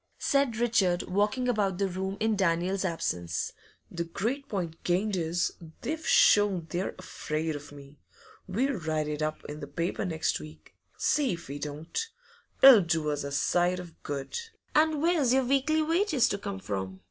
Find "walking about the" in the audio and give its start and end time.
1.03-1.87